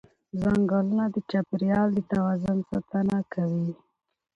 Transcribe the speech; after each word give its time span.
ځنګلونه 0.41 1.03
د 1.13 1.15
چاپېریال 1.29 1.87
د 1.93 1.97
توازن 2.11 2.57
ساتنه 2.69 3.17
کوي 3.33 3.69